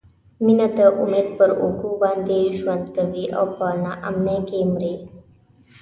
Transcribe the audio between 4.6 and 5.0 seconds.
مري.